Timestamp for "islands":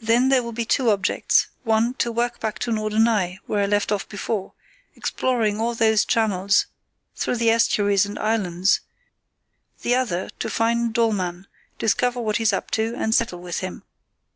8.18-8.80